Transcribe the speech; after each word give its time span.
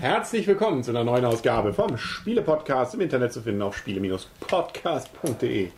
Herzlich 0.00 0.46
willkommen 0.46 0.82
zu 0.82 0.92
einer 0.92 1.04
neuen 1.04 1.26
Ausgabe 1.26 1.74
vom 1.74 1.98
Spiele-Podcast 1.98 2.94
im 2.94 3.02
Internet 3.02 3.34
zu 3.34 3.42
finden 3.42 3.60
auf 3.60 3.76
spiele-podcast.de. 3.76 5.68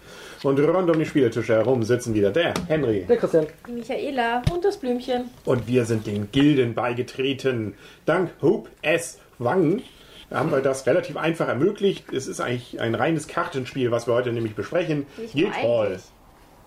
Und 0.44 0.60
rund 0.60 0.90
um 0.90 0.98
die 0.98 1.06
Spieletische 1.06 1.54
herum 1.54 1.82
sitzen 1.82 2.14
wieder 2.14 2.30
der 2.30 2.54
Henry 2.68 3.04
Der 3.08 3.16
Christian. 3.16 3.48
Die 3.66 3.72
Michaela. 3.72 4.42
Und 4.52 4.64
das 4.64 4.76
Blümchen. 4.76 5.24
und 5.44 5.66
wir 5.66 5.84
sind 5.86 6.06
den 6.06 6.30
Gilden 6.30 6.74
beigetreten. 6.74 7.74
Dank 8.06 8.30
Hope 8.40 8.70
S. 8.82 9.18
Wang 9.38 9.82
haben 10.30 10.52
wir 10.52 10.60
das 10.60 10.86
relativ 10.86 11.16
einfach 11.16 11.48
ermöglicht. 11.48 12.12
Es 12.12 12.28
ist 12.28 12.40
eigentlich 12.40 12.80
ein 12.80 12.94
reines 12.94 13.26
Kartenspiel, 13.26 13.90
was 13.90 14.06
wir 14.06 14.14
heute 14.14 14.32
nämlich 14.32 14.54
besprechen. 14.54 15.06
Nicht 15.18 15.34
nur 15.34 15.50
Guildhall. 15.50 15.86
eigentlich. 15.88 16.02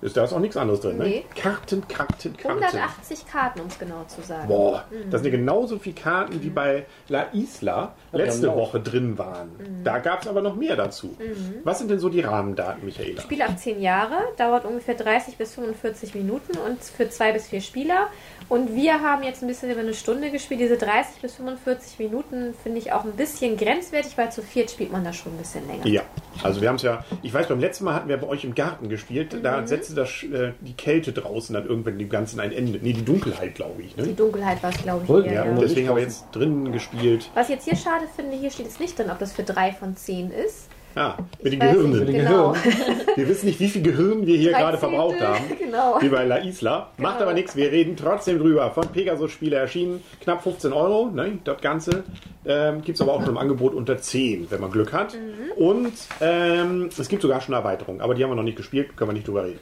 Ist 0.01 0.17
da 0.17 0.23
ist 0.25 0.33
auch 0.33 0.39
nichts 0.39 0.57
anderes 0.57 0.81
drin, 0.81 0.97
ne? 0.97 1.03
Nee. 1.05 1.25
Karten, 1.35 1.87
Karten, 1.87 2.35
Karten. 2.35 2.63
180 2.63 3.25
Karten, 3.27 3.61
um 3.61 3.67
es 3.67 3.79
genau 3.79 4.03
zu 4.07 4.21
sagen. 4.21 4.47
Boah, 4.47 4.83
das 5.09 5.21
sind 5.21 5.31
ja 5.31 5.37
genauso 5.37 5.79
viele 5.79 5.95
Karten, 5.95 6.43
wie 6.43 6.49
bei 6.49 6.85
La 7.07 7.27
Isla 7.33 7.93
letzte 8.11 8.47
Ja. 8.47 8.55
Woche 8.55 8.79
drin 8.81 9.17
waren. 9.17 9.51
Da 9.83 9.99
gab 9.99 10.21
es 10.21 10.27
aber 10.27 10.41
noch 10.41 10.55
mehr 10.55 10.75
dazu. 10.75 11.15
Was 11.63 11.79
sind 11.79 11.89
denn 11.89 11.99
so 11.99 12.09
die 12.09 12.21
Rahmendaten, 12.21 12.83
Michaela? 12.85 13.21
Spiel 13.21 13.41
ab 13.41 13.57
10 13.57 13.81
Jahre, 13.81 14.17
dauert 14.37 14.65
ungefähr 14.65 14.95
30 14.95 15.37
bis 15.37 15.55
45 15.55 16.13
Minuten 16.13 16.57
und 16.57 16.83
für 16.83 17.09
zwei 17.09 17.31
bis 17.31 17.47
vier 17.47 17.61
Spieler. 17.61 18.09
Und 18.47 18.75
wir 18.75 19.01
haben 19.01 19.23
jetzt 19.23 19.41
ein 19.41 19.47
bisschen 19.47 19.71
über 19.71 19.79
eine 19.79 19.93
Stunde 19.95 20.29
gespielt. 20.29 20.59
Diese 20.59 20.77
30 20.77 21.21
bis 21.21 21.35
45 21.35 21.97
Minuten 21.99 22.53
finde 22.61 22.77
ich 22.79 22.91
auch 22.91 23.03
ein 23.03 23.13
bisschen 23.13 23.57
grenzwertig, 23.57 24.17
weil 24.17 24.31
zu 24.31 24.43
viert 24.43 24.69
spielt 24.69 24.91
man 24.91 25.03
da 25.03 25.13
schon 25.13 25.33
ein 25.33 25.37
bisschen 25.37 25.65
länger. 25.67 25.87
Ja, 25.87 26.03
also 26.43 26.61
wir 26.61 26.69
haben 26.69 26.75
es 26.75 26.81
ja, 26.81 27.03
ich 27.21 27.33
weiß, 27.33 27.47
beim 27.47 27.59
letzten 27.59 27.85
Mal 27.85 27.93
hatten 27.95 28.09
wir 28.09 28.17
bei 28.17 28.27
euch 28.27 28.43
im 28.43 28.55
Garten 28.55 28.89
gespielt, 28.89 29.35
da 29.43 29.65
setzte 29.67 29.95
das, 29.95 30.09
äh, 30.23 30.51
die 30.61 30.73
Kälte 30.73 31.11
draußen 31.11 31.53
dann 31.53 31.67
irgendwann 31.67 31.97
dem 31.97 32.09
Ganzen 32.09 32.39
ein 32.39 32.51
Ende. 32.51 32.79
Nee, 32.81 32.93
die 32.93 33.05
Dunkelheit, 33.05 33.55
glaube 33.55 33.81
ich. 33.81 33.95
Die 33.95 34.01
Ne? 34.01 34.07
Dunkelheit 34.09 34.61
war 34.63 34.69
es, 34.71 34.77
glaube 34.81 35.03
ich, 35.03 35.09
Wohl, 35.09 35.25
eher. 35.25 35.33
Ja, 35.33 35.45
Ja. 35.45 35.51
und 35.51 35.61
deswegen 35.61 35.87
haben 35.89 35.95
wir 35.95 36.03
jetzt 36.03 36.25
drinnen 36.31 36.71
gespielt. 36.71 37.29
Was 37.33 37.49
ich 37.49 37.55
jetzt 37.55 37.65
hier 37.65 37.75
schade 37.77 38.05
finde, 38.15 38.35
hier 38.37 38.51
steht 38.51 38.67
es 38.67 38.79
nicht 38.79 38.97
drin, 38.97 39.09
ob 39.11 39.19
das 39.19 39.33
für 39.33 39.43
drei 39.43 39.71
von 39.71 39.95
zehn 39.95 40.31
ist. 40.31 40.67
Ah, 40.95 41.17
mit 41.43 41.51
den 41.53 41.53
Ich 41.53 41.59
Gehirnen. 41.59 42.05
nicht, 42.05 42.13
genau. 42.13 42.55
Wir 43.15 43.27
wissen 43.27 43.45
nicht, 43.47 43.59
wie 43.59 43.67
viel 43.67 43.81
Gehirn 43.81 44.25
wir 44.25 44.37
hier 44.37 44.51
gerade 44.51 44.77
verbraucht 44.77 45.19
haben. 45.21 45.43
genau. 45.59 45.97
Wie 46.01 46.09
bei 46.09 46.23
La 46.25 46.37
Isla. 46.37 46.89
Macht 46.97 47.15
Genau. 47.17 47.23
aber 47.25 47.33
nichts, 47.33 47.55
wir 47.55 47.71
reden 47.71 47.95
trotzdem 47.97 48.39
drüber. 48.39 48.71
Von 48.71 48.87
Pegasus 48.89 49.31
Spiele 49.31 49.55
erschienen, 49.57 50.01
knapp 50.21 50.43
15 50.43 50.73
Euro, 50.73 51.09
ne, 51.11 51.37
das 51.43 51.59
Ganze. 51.61 52.03
Ähm, 52.45 52.81
gibt 52.81 52.95
es 52.97 53.01
aber 53.01 53.13
auch 53.13 53.21
schon 53.21 53.29
im 53.31 53.37
Angebot 53.37 53.73
unter 53.73 53.97
10, 53.97 54.51
wenn 54.51 54.61
man 54.61 54.71
Glück 54.71 54.91
hat. 54.93 55.15
Mhm. 55.15 55.51
Und 55.63 55.93
ähm, 56.21 56.89
es 56.97 57.07
gibt 57.09 57.21
sogar 57.21 57.41
schon 57.41 57.55
Erweiterungen, 57.55 58.01
aber 58.01 58.15
die 58.15 58.23
haben 58.23 58.31
wir 58.31 58.35
noch 58.35 58.43
nicht 58.43 58.57
gespielt, 58.57 58.95
können 58.97 59.09
wir 59.09 59.13
nicht 59.15 59.27
drüber 59.27 59.45
reden. 59.45 59.59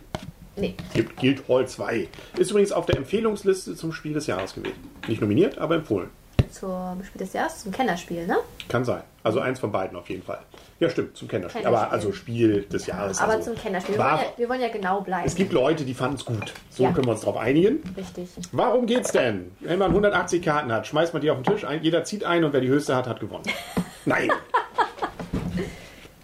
Nee. 0.55 0.75
Gibt 0.93 1.17
Guild 1.19 1.43
Hall 1.49 1.67
2. 1.67 2.07
Ist 2.37 2.51
übrigens 2.51 2.71
auf 2.71 2.85
der 2.85 2.97
Empfehlungsliste 2.97 3.75
zum 3.75 3.91
Spiel 3.91 4.13
des 4.13 4.27
Jahres 4.27 4.53
gewesen. 4.53 4.75
Nicht 5.07 5.19
nominiert, 5.21 5.57
aber 5.57 5.75
empfohlen. 5.75 6.09
Zum 6.53 7.03
Spiel 7.03 7.19
des 7.19 7.33
Jahres, 7.33 7.59
zum 7.63 7.71
Kennerspiel, 7.71 8.27
ne? 8.27 8.37
Kann 8.69 8.85
sein. 8.85 9.01
Also 9.23 9.39
eins 9.39 9.59
von 9.59 9.71
beiden 9.71 9.97
auf 9.97 10.07
jeden 10.09 10.21
Fall. 10.21 10.39
Ja, 10.79 10.89
stimmt, 10.89 11.17
zum 11.17 11.27
Kennerspiel. 11.27 11.61
Kennerspiel. 11.63 11.83
Aber 11.85 11.91
also 11.91 12.11
Spiel 12.13 12.63
des 12.63 12.85
Jahres. 12.85 13.19
Aber 13.19 13.33
also 13.33 13.51
zum 13.53 13.61
Kennerspiel. 13.61 13.95
Wir 13.95 14.03
wollen, 14.03 14.17
ja, 14.19 14.23
wir 14.37 14.49
wollen 14.49 14.61
ja 14.61 14.67
genau 14.69 15.01
bleiben. 15.01 15.23
Es 15.25 15.33
gibt 15.33 15.51
Leute, 15.51 15.83
die 15.83 15.93
fanden 15.95 16.17
es 16.17 16.25
gut. 16.25 16.53
So 16.69 16.83
Ja. 16.83 16.91
können 16.91 17.07
wir 17.07 17.11
uns 17.13 17.21
darauf 17.21 17.37
einigen. 17.37 17.81
Richtig. 17.97 18.29
Warum 18.51 18.85
geht's 18.85 19.11
denn? 19.11 19.51
Wenn 19.61 19.79
man 19.79 19.89
180 19.91 20.43
Karten 20.43 20.71
hat, 20.71 20.85
schmeißt 20.85 21.13
man 21.13 21.21
die 21.21 21.31
auf 21.31 21.41
den 21.41 21.45
Tisch, 21.51 21.63
ein, 21.65 21.81
jeder 21.81 22.03
zieht 22.03 22.23
ein 22.23 22.43
und 22.43 22.53
wer 22.53 22.61
die 22.61 22.67
höchste 22.69 22.95
hat, 22.95 23.07
hat 23.07 23.19
gewonnen. 23.19 23.45
Nein. 24.05 24.29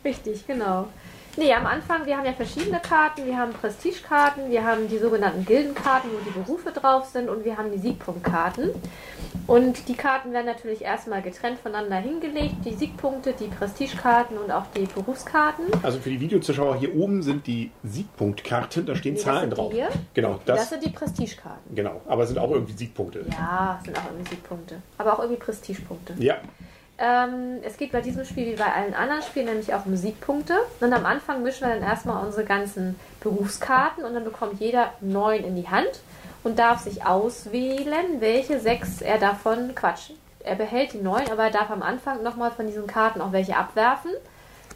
Richtig, 0.05 0.45
genau. 0.45 0.87
Nee, 1.37 1.53
am 1.53 1.65
Anfang, 1.65 2.05
wir 2.05 2.17
haben 2.17 2.25
ja 2.25 2.33
verschiedene 2.33 2.79
Karten. 2.81 3.25
Wir 3.25 3.37
haben 3.37 3.53
Prestigekarten, 3.53 4.49
wir 4.49 4.65
haben 4.65 4.89
die 4.89 4.97
sogenannten 4.97 5.45
Gildenkarten, 5.45 6.09
wo 6.11 6.17
die 6.29 6.37
Berufe 6.37 6.71
drauf 6.71 7.05
sind 7.05 7.29
und 7.29 7.45
wir 7.45 7.57
haben 7.57 7.71
die 7.71 7.77
Siegpunktkarten. 7.77 8.71
Und 9.49 9.87
die 9.87 9.95
Karten 9.95 10.31
werden 10.31 10.45
natürlich 10.45 10.83
erstmal 10.83 11.21
getrennt 11.23 11.57
voneinander 11.59 11.95
hingelegt. 11.97 12.53
Die 12.65 12.73
Siegpunkte, 12.73 13.33
die 13.33 13.47
Prestigekarten 13.47 14.37
und 14.37 14.51
auch 14.51 14.65
die 14.75 14.85
Berufskarten. 14.85 15.65
Also 15.81 15.97
für 15.99 16.11
die 16.11 16.19
Videozuschauer 16.19 16.77
hier 16.77 16.95
oben 16.95 17.23
sind 17.23 17.47
die 17.47 17.71
Siegpunktkarten, 17.83 18.85
da 18.85 18.95
stehen 18.95 19.15
Nee, 19.15 19.19
Zahlen 19.19 19.49
drauf. 19.49 19.73
hier. 19.73 19.89
Genau, 20.13 20.39
Das, 20.45 20.59
das, 20.59 20.69
sind 20.69 20.85
die 20.85 20.89
Prestigekarten. 20.91 21.73
genau, 21.75 21.99
aber 22.07 22.23
es 22.23 22.29
sind 22.29 22.37
auch 22.37 22.51
irgendwie 22.51 22.73
Siegpunkte. 22.73 23.25
Ja, 23.31 23.79
sind 23.83 23.97
auch 23.97 24.05
irgendwie 24.11 24.29
Siegpunkte. 24.29 24.75
Aber 24.99 25.13
auch 25.13 25.19
irgendwie 25.19 25.39
Prestigepunkte. 25.41 26.13
Ja, 26.19 26.35
Ähm, 27.01 27.59
es 27.63 27.77
geht 27.77 27.91
bei 27.93 28.01
diesem 28.01 28.25
Spiel 28.25 28.45
wie 28.51 28.55
bei 28.55 28.71
allen 28.71 28.93
anderen 28.93 29.21
Spielen 29.23 29.45
nämlich 29.45 29.73
auch 29.73 29.85
um 29.85 29.95
Siegpunkte. 29.95 30.53
Und 30.81 30.93
am 30.93 31.05
Anfang 31.05 31.41
mischen 31.43 31.65
wir 31.65 31.73
dann 31.73 31.81
erstmal 31.83 32.23
unsere 32.25 32.43
ganzen 32.45 32.97
Berufskarten 33.21 34.03
und 34.03 34.13
dann 34.13 34.25
bekommt 34.25 34.59
jeder 34.59 34.91
neun 34.99 35.43
in 35.45 35.55
die 35.55 35.69
Hand 35.69 36.01
und 36.43 36.59
darf 36.59 36.79
sich 36.79 37.05
auswählen, 37.05 38.19
welche 38.19 38.59
sechs 38.59 39.01
er 39.01 39.17
davon 39.17 39.75
quatschen. 39.75 40.15
Er 40.39 40.55
behält 40.55 40.93
die 40.93 40.99
neun, 40.99 41.29
aber 41.29 41.45
er 41.45 41.51
darf 41.51 41.69
am 41.69 41.83
Anfang 41.83 42.23
nochmal 42.23 42.51
von 42.51 42.65
diesen 42.65 42.87
Karten 42.87 43.21
auch 43.21 43.31
welche 43.31 43.57
abwerfen. 43.57 44.11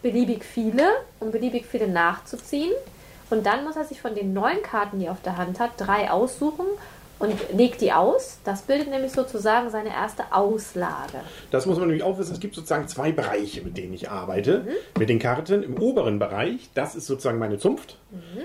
Beliebig 0.01 0.43
viele, 0.43 0.83
um 1.19 1.31
beliebig 1.31 1.65
viele 1.65 1.87
nachzuziehen. 1.87 2.73
Und 3.29 3.45
dann 3.45 3.63
muss 3.63 3.77
er 3.77 3.85
sich 3.85 4.01
von 4.01 4.13
den 4.13 4.33
neun 4.33 4.61
Karten, 4.61 4.99
die 4.99 5.05
er 5.05 5.13
auf 5.13 5.21
der 5.21 5.37
Hand 5.37 5.59
hat, 5.59 5.71
drei 5.77 6.11
aussuchen 6.11 6.65
und 7.23 7.33
legt 7.53 7.79
die 7.79 7.93
aus. 7.93 8.39
Das 8.43 8.63
bildet 8.63 8.89
nämlich 8.89 9.13
sozusagen 9.13 9.69
seine 9.69 9.89
erste 9.89 10.33
Auslage. 10.33 11.21
das 11.51 11.65
muss 11.65 11.77
man 11.77 11.87
nämlich 11.87 12.03
auch 12.03 12.17
wissen. 12.17 12.33
Es 12.33 12.39
gibt 12.41 12.53
sozusagen 12.53 12.87
zwei 12.89 13.13
Bereiche, 13.13 13.61
mit 13.61 13.77
denen 13.77 13.93
ich 13.93 14.09
arbeite. 14.09 14.67
Mit 14.99 15.07
den 15.07 15.19
Karten 15.19 15.63
im 15.63 15.81
oberen 15.81 16.19
Bereich, 16.19 16.69
das 16.73 16.95
ist 16.95 17.07
sozusagen 17.07 17.39
meine 17.39 17.57
Zunft. 17.57 17.97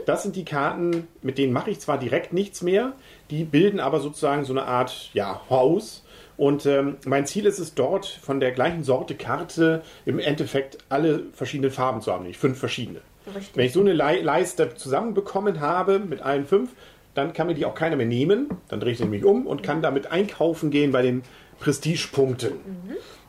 Das 0.07 0.23
sind 0.23 0.37
die 0.37 0.45
Karten, 0.45 1.09
mit 1.23 1.39
denen 1.39 1.53
mache 1.53 1.71
ich 1.71 1.81
zwar 1.81 1.99
direkt 1.99 2.33
nichts 2.33 2.63
mehr, 2.63 2.93
die 3.31 3.45
bilden 3.45 3.81
aber 3.81 4.01
sozusagen 4.01 4.45
so 4.45 4.53
eine 4.53 4.65
Art 4.65 5.11
ja, 5.13 5.43
Haus. 5.51 6.05
Und 6.37 6.65
ähm, 6.67 6.99
mein 7.05 7.27
Ziel 7.27 7.47
ist 7.47 7.59
es 7.59 7.75
dort 7.75 8.07
von 8.07 8.39
der 8.39 8.53
gleichen 8.53 8.85
Sorte 8.85 9.17
Karte 9.17 9.83
im 10.07 10.21
Endeffekt 10.21 10.79
alle 10.89 11.25
verschiedenen 11.33 11.73
Farben 11.73 12.01
zu 12.01 12.13
haben, 12.13 12.23
nämlich 12.23 12.39
fünf 12.39 12.59
verschiedene. 12.59 13.01
Richtig. 13.27 13.57
Wenn 13.57 13.67
ich 13.67 13.73
so 13.73 13.81
eine 13.81 13.93
Le 13.93 14.21
Leiste 14.23 14.75
zusammenbekommen 14.77 15.61
habe 15.61 15.99
mit 15.99 16.23
allen 16.23 16.47
fünf, 16.47 16.71
dann 17.15 17.33
kann 17.33 17.47
mir 17.47 17.55
die 17.55 17.65
auch 17.65 17.75
keiner 17.75 17.97
mehr 17.97 18.07
nehmen. 18.07 18.49
Dann 18.69 18.81
drehe 18.81 18.93
ich 18.93 18.99
sie 18.99 19.05
nämlich 19.05 19.25
um 19.25 19.47
und 19.47 19.63
kann 19.63 19.83
damit 19.83 20.11
einkaufen 20.11 20.71
gehen 20.71 20.93
bei 20.93 21.03
den 21.03 21.23
Prestigepunkten. 21.59 22.53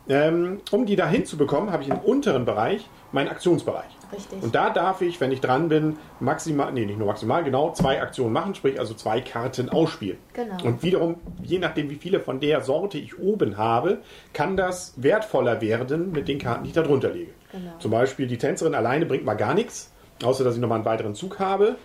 Ähm, 0.07 0.61
um 0.71 0.85
die 0.85 0.95
da 0.95 1.07
hinzubekommen, 1.07 1.71
habe 1.71 1.83
ich 1.83 1.89
im 1.89 1.99
unteren 1.99 2.45
Bereich 2.45 2.89
meinen 3.11 3.27
Aktionsbereich. 3.27 3.99
Richtig. 4.11 4.41
Und 4.41 4.55
da 4.55 4.71
darf 4.71 5.01
ich, 5.01 5.21
wenn 5.21 5.31
ich 5.31 5.39
dran 5.39 5.69
bin, 5.69 5.97
maximal, 6.19 6.71
nee, 6.73 6.85
nicht 6.85 6.97
nur 6.97 7.07
maximal, 7.07 7.43
genau 7.43 7.73
zwei 7.73 8.01
Aktionen 8.01 8.33
machen, 8.33 8.55
sprich 8.55 8.79
also 8.79 8.95
zwei 8.95 9.21
Karten 9.21 9.69
ausspielen. 9.69 10.17
Genau. 10.33 10.63
Und 10.63 10.81
wiederum, 10.81 11.17
je 11.43 11.59
nachdem, 11.59 11.91
wie 11.91 11.95
viele 11.95 12.19
von 12.19 12.39
der 12.39 12.61
Sorte 12.61 12.97
ich 12.97 13.19
oben 13.19 13.57
habe, 13.57 13.99
kann 14.33 14.57
das 14.57 14.93
wertvoller 14.97 15.61
werden 15.61 16.11
mit 16.11 16.27
den 16.27 16.39
Karten, 16.39 16.63
die 16.63 16.69
ich 16.69 16.75
da 16.75 16.81
drunter 16.81 17.11
lege. 17.11 17.31
Genau. 17.51 17.71
Zum 17.77 17.91
Beispiel 17.91 18.25
die 18.25 18.37
Tänzerin 18.37 18.73
alleine 18.73 19.05
bringt 19.05 19.25
mal 19.25 19.35
gar 19.35 19.53
nichts, 19.53 19.93
außer 20.23 20.43
dass 20.43 20.55
ich 20.55 20.61
nochmal 20.61 20.77
einen 20.77 20.85
weiteren 20.85 21.13
Zug 21.13 21.37
habe. 21.37 21.75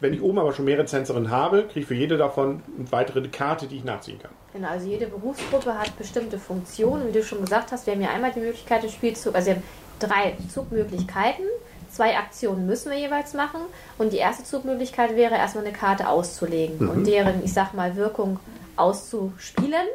Wenn 0.00 0.14
ich 0.14 0.22
oben 0.22 0.38
aber 0.38 0.52
schon 0.52 0.64
mehrere 0.64 0.86
Tänzerinnen 0.86 1.30
habe, 1.30 1.64
kriege 1.64 1.80
ich 1.80 1.86
für 1.86 1.94
jede 1.94 2.16
davon 2.16 2.62
eine 2.78 2.90
weitere 2.90 3.28
Karte, 3.28 3.66
die 3.66 3.76
ich 3.76 3.84
nachziehen 3.84 4.18
kann. 4.18 4.30
Genau, 4.52 4.68
also 4.68 4.88
jede 4.88 5.06
Berufsgruppe 5.06 5.78
hat 5.78 5.96
bestimmte 5.98 6.38
Funktionen. 6.38 7.06
Wie 7.08 7.12
du 7.12 7.22
schon 7.22 7.40
gesagt 7.40 7.70
hast, 7.70 7.86
wir 7.86 7.94
haben 7.94 8.00
ja 8.00 8.10
einmal 8.10 8.32
die 8.32 8.40
Möglichkeit, 8.40 8.82
im 8.82 8.90
Spielzug, 8.90 9.34
also 9.34 9.48
wir 9.48 9.54
haben 9.56 9.62
drei 9.98 10.36
Zugmöglichkeiten. 10.52 11.44
Zwei 11.90 12.16
Aktionen 12.16 12.66
müssen 12.66 12.90
wir 12.90 12.98
jeweils 12.98 13.34
machen. 13.34 13.60
Und 13.98 14.12
die 14.12 14.18
erste 14.18 14.44
Zugmöglichkeit 14.44 15.16
wäre, 15.16 15.34
erstmal 15.34 15.64
eine 15.64 15.74
Karte 15.74 16.08
auszulegen 16.08 16.88
und 16.88 17.06
deren, 17.06 17.44
ich 17.44 17.52
sag 17.52 17.74
mal, 17.74 17.96
Wirkung 17.96 18.38
auszuspielen. 18.76 19.86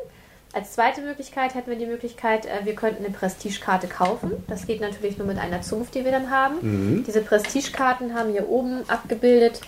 Als 0.54 0.74
zweite 0.74 1.02
Möglichkeit 1.02 1.54
hätten 1.54 1.69
wir 1.69 1.78
die 1.78 1.86
Möglichkeit, 1.86 2.46
äh, 2.46 2.63
wir 2.63 2.75
könnten 2.75 3.04
eine 3.04 3.13
Prestigekarte 3.13 3.88
kaufen. 3.88 4.31
Das 4.48 4.68
geht 4.68 4.80
natürlich 4.80 5.18
nur 5.18 5.28
mit 5.28 5.38
einer 5.38 5.62
Zunft, 5.62 5.96
die 5.96 6.06
wir 6.06 6.12
dann 6.12 6.30
haben. 6.30 7.04
Diese 7.06 7.22
Prestigekarten 7.22 8.13
haben 8.13 8.31
hier 8.31 8.48
oben 8.48 8.88
abgebildet, 8.88 9.60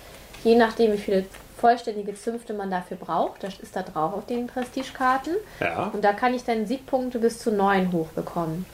je 0.43 0.55
nachdem, 0.55 0.93
wie 0.93 0.97
viele 0.97 1.25
vollständige 1.59 2.13
Zünfte 2.15 2.53
man 2.53 2.69
dafür 2.69 2.97
braucht. 2.97 3.43
Das 3.43 3.59
ist 3.59 3.75
da 3.75 3.81
drauf 3.81 4.13
auf 4.13 4.25
den 4.27 4.47
Prestigekarten. 4.47 5.33
Ja. 5.59 5.89
Und 5.93 6.03
da 6.03 6.13
kann 6.13 6.33
ich 6.33 6.43
dann 6.43 6.67
Siegpunkte 6.67 7.19
bis 7.19 7.39
zu 7.39 7.51
9 7.51 7.91
hochbekommen. 7.91 8.65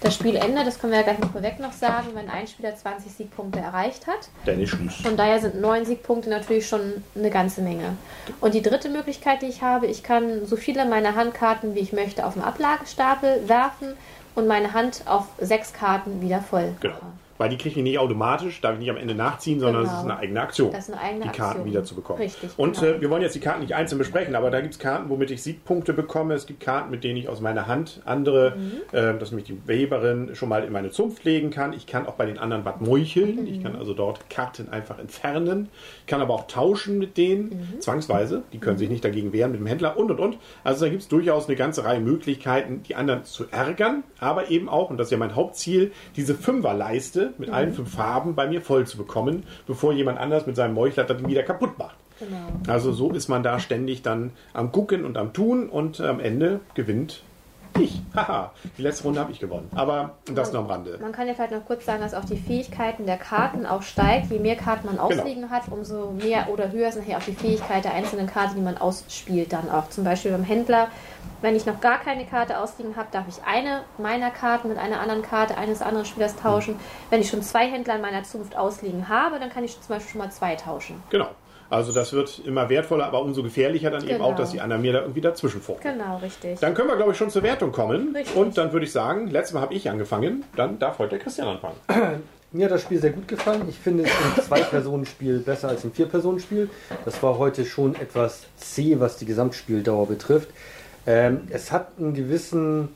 Das 0.00 0.14
Spielende, 0.14 0.64
das 0.64 0.78
können 0.78 0.92
wir 0.92 1.00
ja 1.00 1.04
gleich 1.04 1.18
mal 1.18 1.28
vorweg 1.28 1.58
noch 1.58 1.72
sagen, 1.72 2.10
wenn 2.14 2.30
ein 2.30 2.46
Spieler 2.46 2.76
20 2.76 3.10
Siegpunkte 3.12 3.58
erreicht 3.58 4.06
hat. 4.06 4.28
Dann 4.44 4.60
ist 4.60 4.70
Schluss. 4.70 4.94
Von 5.02 5.16
daher 5.16 5.40
sind 5.40 5.60
neun 5.60 5.84
Siegpunkte 5.84 6.30
natürlich 6.30 6.68
schon 6.68 7.02
eine 7.16 7.30
ganze 7.30 7.62
Menge. 7.62 7.96
Und 8.40 8.54
die 8.54 8.62
dritte 8.62 8.90
Möglichkeit, 8.90 9.42
die 9.42 9.46
ich 9.46 9.62
habe, 9.62 9.88
ich 9.88 10.04
kann 10.04 10.46
so 10.46 10.54
viele 10.54 10.84
meiner 10.84 11.16
Handkarten, 11.16 11.74
wie 11.74 11.80
ich 11.80 11.92
möchte, 11.92 12.24
auf 12.24 12.34
den 12.34 12.44
Ablagestapel 12.44 13.48
werfen 13.48 13.94
und 14.36 14.46
meine 14.46 14.72
Hand 14.72 15.02
auf 15.06 15.24
sechs 15.40 15.72
Karten 15.72 16.20
wieder 16.20 16.42
voll 16.42 16.74
Genau. 16.78 16.94
machen. 16.94 17.18
Weil 17.38 17.48
die 17.50 17.56
kriege 17.56 17.78
ich 17.78 17.82
nicht 17.84 17.98
automatisch, 17.98 18.60
darf 18.60 18.74
ich 18.74 18.80
nicht 18.80 18.90
am 18.90 18.96
Ende 18.96 19.14
nachziehen, 19.14 19.60
sondern 19.60 19.82
Genau. 19.84 19.94
es 19.94 19.98
ist 20.00 20.04
eine 20.04 20.18
eigene 20.18 20.40
Aktion, 20.40 20.72
Das 20.72 20.88
ist 20.88 20.94
eine 20.94 21.00
eigene 21.02 21.22
die 21.24 21.28
Karten 21.30 21.42
Aktion. 21.50 21.66
wieder 21.66 21.84
zu 21.84 21.94
bekommen. 21.94 22.20
Richtig, 22.20 22.50
Und 22.56 22.80
genau. 22.80 22.92
äh, 22.94 23.00
wir 23.00 23.10
wollen 23.10 23.22
jetzt 23.22 23.34
die 23.34 23.40
Karten 23.40 23.60
nicht 23.60 23.74
einzeln 23.74 23.98
besprechen, 23.98 24.34
aber 24.34 24.50
da 24.50 24.60
gibt 24.60 24.74
es 24.74 24.78
Karten, 24.80 25.08
womit 25.08 25.30
ich 25.30 25.42
Siegpunkte 25.42 25.92
bekomme. 25.92 26.34
Es 26.34 26.46
gibt 26.46 26.60
Karten, 26.60 26.90
mit 26.90 27.04
denen 27.04 27.16
ich 27.16 27.28
aus 27.28 27.40
meiner 27.40 27.66
Hand 27.66 28.02
andere, 28.04 28.54
Mhm. 28.56 28.72
äh, 28.92 29.14
das 29.14 29.22
ist 29.24 29.30
nämlich 29.30 29.46
die 29.46 29.58
Weberin, 29.66 30.34
schon 30.34 30.48
mal 30.48 30.64
in 30.64 30.72
meine 30.72 30.90
Zunft 30.90 31.24
legen 31.24 31.50
kann. 31.50 31.72
Ich 31.72 31.86
kann 31.86 32.06
auch 32.06 32.14
bei 32.14 32.26
den 32.26 32.38
anderen 32.38 32.64
was 32.64 32.80
meucheln. 32.80 33.46
Ich 33.46 33.58
Mhm. 33.60 33.62
kann 33.62 33.76
also 33.76 33.94
dort 33.94 34.28
Karten 34.28 34.68
einfach 34.70 34.98
entfernen. 34.98 35.68
Ich 36.00 36.06
kann 36.06 36.20
aber 36.20 36.34
auch 36.34 36.46
tauschen 36.48 36.98
mit 36.98 37.16
denen, 37.16 37.50
Mhm. 37.74 37.80
zwangsweise. 37.80 38.42
Die 38.52 38.58
können 38.58 38.78
sich 38.78 38.88
nicht 38.90 39.04
dagegen 39.04 39.32
wehren 39.32 39.52
mit 39.52 39.60
dem 39.60 39.66
Händler 39.66 39.96
und 39.96 40.10
und 40.10 40.18
und. 40.18 40.38
Also 40.64 40.84
da 40.84 40.90
gibt 40.90 41.02
es 41.02 41.08
durchaus 41.08 41.46
eine 41.46 41.54
ganze 41.56 41.84
Reihe 41.84 42.00
Möglichkeiten, 42.00 42.82
die 42.82 42.96
anderen 42.96 43.24
zu 43.24 43.44
ärgern, 43.50 44.02
aber 44.18 44.50
eben 44.50 44.68
auch, 44.68 44.90
und 44.90 44.96
das 44.98 45.06
ist 45.06 45.12
ja 45.12 45.18
mein 45.18 45.36
Hauptziel, 45.36 45.92
diese 46.16 46.34
Fünferleiste 46.34 47.27
mit 47.38 47.48
Mhm. 47.48 47.54
allen 47.54 47.72
fünf 47.74 47.94
Farben 47.94 48.34
bei 48.34 48.46
mir 48.46 48.60
voll 48.62 48.86
zu 48.86 48.96
bekommen, 48.96 49.44
bevor 49.66 49.92
jemand 49.92 50.18
anders 50.18 50.46
mit 50.46 50.56
seinem 50.56 50.74
Meuchler 50.74 51.04
das 51.04 51.26
wieder 51.26 51.42
kaputt 51.42 51.78
macht. 51.78 51.96
Genau. 52.18 52.72
Also 52.72 52.92
so 52.92 53.12
ist 53.12 53.28
man 53.28 53.42
da 53.42 53.60
ständig 53.60 54.02
dann 54.02 54.32
am 54.52 54.72
Gucken 54.72 55.04
und 55.04 55.16
am 55.16 55.32
Tun 55.32 55.68
und 55.68 56.00
am 56.00 56.18
Ende 56.18 56.60
gewinnt 56.74 57.22
ich. 57.82 58.00
Haha, 58.16 58.52
die 58.76 58.82
letzte 58.82 59.04
Runde 59.04 59.20
habe 59.20 59.32
ich 59.32 59.40
gewonnen. 59.40 59.70
Aber 59.74 60.16
das 60.32 60.52
nur 60.52 60.62
am 60.62 60.66
Rande. 60.68 60.98
Man 61.00 61.12
kann 61.12 61.26
ja 61.26 61.34
vielleicht 61.34 61.52
noch 61.52 61.64
kurz 61.64 61.84
sagen, 61.84 62.00
dass 62.02 62.14
auch 62.14 62.24
die 62.24 62.36
Fähigkeiten 62.36 63.06
der 63.06 63.16
Karten 63.16 63.66
auch 63.66 63.82
steigt. 63.82 64.30
Je 64.30 64.38
mehr 64.38 64.56
Karten 64.56 64.86
man 64.86 64.96
Genau. 64.96 65.08
ausliegen 65.20 65.50
hat, 65.50 65.62
umso 65.70 66.10
mehr 66.12 66.48
oder 66.50 66.70
höher 66.72 66.88
ist 66.88 66.98
nachher 66.98 67.18
auch 67.18 67.22
die 67.22 67.32
Fähigkeit 67.34 67.84
der 67.84 67.94
einzelnen 67.94 68.26
Karte, 68.26 68.54
die 68.54 68.60
man 68.60 68.78
ausspielt 68.78 69.52
dann 69.52 69.70
auch. 69.70 69.88
Zum 69.90 70.04
Beispiel 70.04 70.32
beim 70.32 70.44
Händler, 70.44 70.88
wenn 71.40 71.54
ich 71.54 71.66
noch 71.66 71.80
gar 71.80 71.98
keine 71.98 72.24
Karte 72.26 72.58
ausliegen 72.58 72.96
habe, 72.96 73.08
darf 73.12 73.26
ich 73.28 73.36
eine 73.46 73.82
meiner 73.98 74.30
Karten 74.30 74.68
mit 74.68 74.78
einer 74.78 75.00
anderen 75.00 75.22
Karte 75.22 75.56
eines 75.56 75.82
anderen 75.82 76.04
Spielers 76.06 76.34
tauschen. 76.36 76.74
Wenn 77.10 77.20
ich 77.20 77.28
schon 77.30 77.42
zwei 77.42 77.66
Händler 77.68 77.94
in 77.96 78.00
meiner 78.02 78.24
Zunft 78.24 78.56
ausliegen 78.56 79.08
habe, 79.08 79.38
dann 79.38 79.50
kann 79.50 79.62
ich 79.64 79.80
zum 79.80 79.88
Beispiel 79.94 80.10
schon 80.12 80.18
mal 80.20 80.30
zwei 80.32 80.56
tauschen. 80.56 81.02
Genau. 81.10 81.28
Also 81.70 81.92
das 81.92 82.12
wird 82.12 82.40
immer 82.46 82.68
wertvoller, 82.68 83.04
aber 83.06 83.20
umso 83.20 83.42
gefährlicher 83.42 83.90
dann 83.90 84.02
eben 84.02 84.12
Genau. 84.14 84.24
auch, 84.30 84.36
dass 84.36 84.52
die 84.52 84.60
anderen 84.60 84.80
mir 84.82 84.92
da 84.94 85.00
irgendwie 85.02 85.20
dazwischen 85.20 85.60
funken. 85.60 85.82
Genau, 85.82 86.16
richtig. 86.18 86.58
Dann 86.60 86.74
können 86.74 86.88
wir, 86.88 86.96
glaube 86.96 87.12
ich, 87.12 87.18
schon 87.18 87.30
zur 87.30 87.42
Wertung 87.42 87.72
kommen. 87.72 88.14
Richtig. 88.16 88.36
Und 88.36 88.56
dann 88.56 88.72
würde 88.72 88.86
ich 88.86 88.92
sagen, 88.92 89.28
letztes 89.28 89.54
Mal 89.54 89.60
habe 89.60 89.74
ich 89.74 89.88
angefangen, 89.90 90.44
dann 90.56 90.78
darf 90.78 90.98
heute 90.98 91.10
der 91.10 91.18
Christian 91.18 91.48
anfangen. 91.48 91.76
Mir 92.50 92.64
hat 92.64 92.72
das 92.72 92.80
Spiel 92.80 92.98
sehr 92.98 93.10
gut 93.10 93.28
gefallen. 93.28 93.66
Ich 93.68 93.78
finde 93.78 94.04
es 94.04 94.10
im 94.36 94.42
Zwei-Personen-Spiel 94.42 95.40
besser 95.40 95.68
als 95.68 95.84
im 95.84 95.92
Vier-Personen-Spiel. 95.92 96.70
Das 97.04 97.22
war 97.22 97.36
heute 97.36 97.66
schon 97.66 97.94
etwas 97.96 98.44
zäh, 98.56 98.98
was 99.00 99.18
die 99.18 99.26
Gesamtspieldauer 99.26 100.06
betrifft. 100.06 100.48
Ähm, 101.06 101.42
es 101.50 101.70
hat 101.72 101.88
einen 101.98 102.14
gewissen 102.14 102.88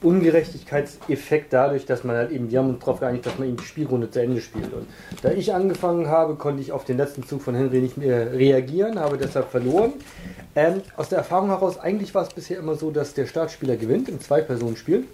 Ungerechtigkeitseffekt 0.00 1.52
dadurch, 1.52 1.84
dass 1.84 2.04
man 2.04 2.16
halt 2.16 2.30
eben, 2.30 2.50
wir 2.50 2.60
haben 2.60 2.70
uns 2.70 2.80
darauf 2.80 3.00
geeinigt, 3.00 3.26
dass 3.26 3.38
man 3.38 3.48
eben 3.48 3.56
die 3.56 3.64
Spielrunde 3.64 4.10
zu 4.10 4.20
Ende 4.20 4.40
spielt. 4.40 4.72
Und 4.72 4.86
da 5.22 5.32
ich 5.32 5.52
angefangen 5.52 6.06
habe, 6.08 6.36
konnte 6.36 6.62
ich 6.62 6.70
auf 6.70 6.84
den 6.84 6.96
letzten 6.96 7.24
Zug 7.24 7.42
von 7.42 7.54
Henry 7.54 7.80
nicht 7.80 7.96
mehr 7.96 8.32
reagieren, 8.32 8.98
habe 8.98 9.18
deshalb 9.18 9.50
verloren. 9.50 9.94
Ähm, 10.54 10.82
aus 10.96 11.08
der 11.08 11.18
Erfahrung 11.18 11.48
heraus, 11.48 11.78
eigentlich 11.78 12.14
war 12.14 12.22
es 12.22 12.28
bisher 12.28 12.58
immer 12.58 12.76
so, 12.76 12.90
dass 12.90 13.14
der 13.14 13.26
Startspieler 13.26 13.76
gewinnt 13.76 14.08
im 14.08 14.20
Zwei-Personen-Spiel. 14.20 15.04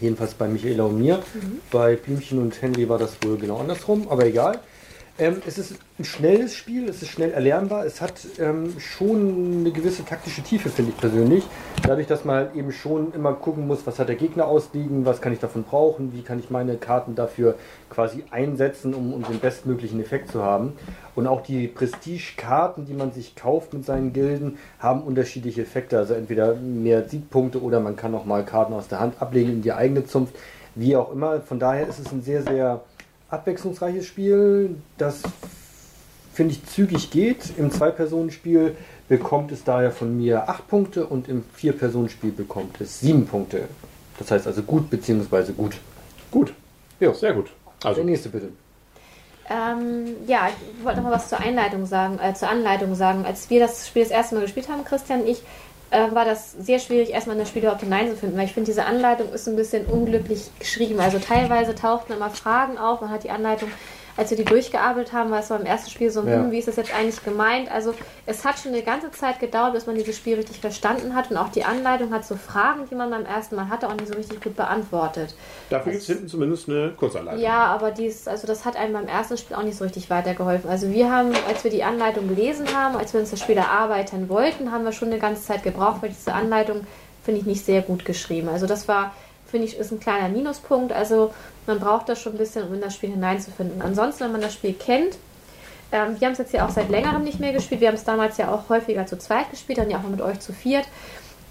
Jedenfalls 0.00 0.34
bei 0.34 0.48
Michaela 0.48 0.84
und 0.84 0.98
mir. 0.98 1.20
Bei 1.70 1.96
Blümchen 1.96 2.40
und 2.40 2.60
Henry 2.60 2.88
war 2.88 2.98
das 2.98 3.16
wohl 3.22 3.36
genau 3.38 3.58
andersrum, 3.58 4.08
aber 4.08 4.26
egal. 4.26 4.58
Ähm, 5.18 5.42
es 5.46 5.58
ist 5.58 5.74
ein 5.98 6.04
schnelles 6.04 6.56
Spiel, 6.56 6.88
es 6.88 7.02
ist 7.02 7.10
schnell 7.10 7.32
erlernbar, 7.32 7.84
es 7.84 8.00
hat 8.00 8.14
ähm, 8.38 8.74
schon 8.80 9.58
eine 9.60 9.70
gewisse 9.70 10.06
taktische 10.06 10.42
Tiefe, 10.42 10.70
finde 10.70 10.92
ich 10.92 10.96
persönlich. 10.96 11.44
Dadurch, 11.82 12.06
dass 12.06 12.24
man 12.24 12.36
halt 12.36 12.54
eben 12.54 12.72
schon 12.72 13.12
immer 13.12 13.34
gucken 13.34 13.66
muss, 13.66 13.86
was 13.86 13.98
hat 13.98 14.08
der 14.08 14.16
Gegner 14.16 14.46
ausliegen, 14.46 15.04
was 15.04 15.20
kann 15.20 15.34
ich 15.34 15.38
davon 15.38 15.64
brauchen, 15.64 16.14
wie 16.14 16.22
kann 16.22 16.38
ich 16.38 16.48
meine 16.48 16.76
Karten 16.76 17.14
dafür 17.14 17.56
quasi 17.90 18.24
einsetzen, 18.30 18.94
um, 18.94 19.12
um 19.12 19.22
den 19.22 19.38
bestmöglichen 19.38 20.00
Effekt 20.00 20.30
zu 20.30 20.42
haben. 20.42 20.72
Und 21.14 21.26
auch 21.26 21.42
die 21.42 21.68
Prestige-Karten, 21.68 22.86
die 22.86 22.94
man 22.94 23.12
sich 23.12 23.36
kauft 23.36 23.74
mit 23.74 23.84
seinen 23.84 24.14
Gilden, 24.14 24.56
haben 24.78 25.02
unterschiedliche 25.02 25.60
Effekte. 25.60 25.98
Also 25.98 26.14
entweder 26.14 26.54
mehr 26.54 27.06
Siegpunkte 27.06 27.60
oder 27.60 27.80
man 27.80 27.96
kann 27.96 28.14
auch 28.14 28.24
mal 28.24 28.46
Karten 28.46 28.72
aus 28.72 28.88
der 28.88 29.00
Hand 29.00 29.20
ablegen 29.20 29.50
in 29.50 29.62
die 29.62 29.72
eigene 29.72 30.06
Zunft. 30.06 30.34
Wie 30.74 30.96
auch 30.96 31.12
immer. 31.12 31.42
Von 31.42 31.58
daher 31.58 31.86
ist 31.86 31.98
es 31.98 32.10
ein 32.12 32.22
sehr, 32.22 32.42
sehr 32.42 32.80
abwechslungsreiches 33.32 34.06
Spiel, 34.06 34.76
das 34.98 35.22
finde 36.32 36.54
ich 36.54 36.64
zügig 36.66 37.10
geht. 37.10 37.56
Im 37.58 37.70
Zwei-Personen-Spiel 37.70 38.76
bekommt 39.08 39.52
es 39.52 39.64
daher 39.64 39.90
von 39.90 40.16
mir 40.16 40.48
8 40.48 40.68
Punkte 40.68 41.06
und 41.06 41.28
im 41.28 41.44
Vier-Personen-Spiel 41.54 42.32
bekommt 42.32 42.80
es 42.80 43.00
7 43.00 43.26
Punkte. 43.26 43.68
Das 44.18 44.30
heißt 44.30 44.46
also 44.46 44.62
gut 44.62 44.90
bzw. 44.90 45.52
gut. 45.52 45.76
Gut. 46.30 46.52
Ja. 47.00 47.12
Sehr 47.12 47.34
gut. 47.34 47.50
Also, 47.82 47.96
Der 47.96 48.04
nächste 48.04 48.28
bitte. 48.28 48.48
Ähm, 49.50 50.14
ja, 50.26 50.48
ich 50.48 50.84
wollte 50.84 51.00
noch 51.00 51.08
mal 51.08 51.14
was 51.14 51.28
zur 51.28 51.40
Einleitung 51.40 51.84
sagen, 51.84 52.18
äh, 52.22 52.32
zur 52.32 52.48
Anleitung 52.48 52.94
sagen. 52.94 53.26
Als 53.26 53.50
wir 53.50 53.60
das 53.60 53.88
Spiel 53.88 54.02
das 54.02 54.12
erste 54.12 54.36
Mal 54.36 54.42
gespielt 54.42 54.68
haben, 54.68 54.84
Christian 54.84 55.22
und 55.22 55.28
ich, 55.28 55.42
äh, 55.92 56.14
war 56.14 56.24
das 56.24 56.52
sehr 56.52 56.78
schwierig, 56.78 57.10
erstmal 57.10 57.36
in 57.36 57.40
das 57.40 57.50
Spiel 57.50 57.62
überhaupt 57.62 57.82
hineinzufinden, 57.82 58.36
weil 58.38 58.46
ich 58.46 58.54
finde, 58.54 58.70
diese 58.70 58.86
Anleitung 58.86 59.30
ist 59.32 59.46
ein 59.46 59.56
bisschen 59.56 59.86
unglücklich 59.86 60.50
geschrieben. 60.58 60.98
Also 60.98 61.18
teilweise 61.18 61.74
tauchten 61.74 62.14
immer 62.14 62.30
Fragen 62.30 62.78
auf, 62.78 63.02
man 63.02 63.10
hat 63.10 63.24
die 63.24 63.30
Anleitung, 63.30 63.70
als 64.16 64.30
wir 64.30 64.36
die 64.36 64.44
durchgearbeitet 64.44 65.12
haben, 65.12 65.30
war 65.30 65.40
es 65.40 65.48
so 65.48 65.54
im 65.54 65.64
ersten 65.64 65.90
Spiel 65.90 66.10
so, 66.10 66.22
Ja. 66.22 66.36
hm, 66.36 66.50
wie 66.50 66.58
ist 66.58 66.68
das 66.68 66.76
jetzt 66.76 66.94
eigentlich 66.94 67.22
gemeint? 67.24 67.70
Also 67.70 67.94
es 68.26 68.44
hat 68.44 68.58
schon 68.58 68.72
eine 68.72 68.82
ganze 68.82 69.10
Zeit 69.10 69.40
gedauert, 69.40 69.72
bis 69.74 69.86
man 69.86 69.94
dieses 69.96 70.16
Spiel 70.16 70.36
richtig 70.36 70.60
verstanden 70.60 71.14
hat 71.14 71.30
und 71.30 71.36
auch 71.36 71.48
die 71.48 71.64
Anleitung 71.64 72.12
hat 72.12 72.24
so 72.24 72.36
Fragen, 72.36 72.82
die 72.90 72.94
man 72.94 73.10
beim 73.10 73.24
ersten 73.24 73.56
Mal 73.56 73.68
hatte, 73.68 73.88
auch 73.88 73.94
nicht 73.94 74.08
so 74.08 74.14
richtig 74.14 74.42
gut 74.42 74.56
beantwortet. 74.56 75.34
dafür 75.70 75.92
gibt 75.92 76.02
es 76.02 76.08
hinten 76.08 76.28
zumindest 76.28 76.68
eine 76.68 76.90
Kurzanleitung. 76.96 77.42
Ja, 77.42 77.64
aber 77.66 77.90
dies, 77.90 78.28
also 78.28 78.46
das 78.46 78.64
hat 78.64 78.76
einem 78.76 78.92
beim 78.92 79.06
ersten 79.06 79.36
Spiel 79.38 79.56
auch 79.56 79.62
nicht 79.62 79.76
so 79.78 79.84
richtig 79.84 80.10
weitergeholfen. 80.10 80.68
Also 80.68 80.90
wir 80.90 81.10
haben, 81.10 81.32
als 81.48 81.64
wir 81.64 81.70
die 81.70 81.82
Anleitung 81.84 82.28
gelesen 82.28 82.66
haben, 82.76 82.96
als 82.96 83.12
wir 83.12 83.20
uns 83.20 83.30
das 83.30 83.40
Spiel 83.40 83.56
erarbeiten 83.56 84.28
wollten, 84.28 84.72
haben 84.72 84.84
wir 84.84 84.92
schon 84.92 85.08
eine 85.08 85.18
ganze 85.18 85.42
Zeit 85.42 85.62
gebraucht, 85.62 86.02
weil 86.02 86.10
diese 86.10 86.34
Anleitung 86.34 86.86
finde 87.24 87.40
ich 87.40 87.46
nicht 87.46 87.64
sehr 87.64 87.82
gut 87.82 88.04
geschrieben. 88.04 88.48
Also 88.48 88.66
das 88.66 88.88
war, 88.88 89.12
finde 89.52 89.68
ich, 89.68 89.78
ist 89.78 89.92
ein 89.92 90.00
kleiner 90.00 90.28
Minuspunkt. 90.28 90.92
Also 90.92 91.32
man 91.66 91.78
braucht 91.78 92.08
das 92.08 92.20
schon 92.20 92.32
ein 92.32 92.38
bisschen, 92.38 92.66
um 92.66 92.74
in 92.74 92.80
das 92.80 92.96
Spiel 92.96 93.10
hineinzufinden. 93.10 93.80
Ansonsten, 93.82 94.24
wenn 94.24 94.32
man 94.32 94.40
das 94.40 94.54
Spiel 94.54 94.72
kennt, 94.72 95.16
ähm, 95.92 96.18
wir 96.18 96.26
haben 96.26 96.32
es 96.32 96.38
jetzt 96.38 96.52
ja 96.52 96.66
auch 96.66 96.70
seit 96.70 96.88
längerem 96.88 97.22
nicht 97.22 97.38
mehr 97.38 97.52
gespielt. 97.52 97.80
Wir 97.80 97.88
haben 97.88 97.94
es 97.94 98.04
damals 98.04 98.38
ja 98.38 98.52
auch 98.52 98.68
häufiger 98.68 99.06
zu 99.06 99.18
zweit 99.18 99.50
gespielt, 99.50 99.78
dann 99.78 99.90
ja 99.90 99.98
auch 99.98 100.08
mit 100.08 100.22
euch 100.22 100.40
zu 100.40 100.52
viert. 100.52 100.88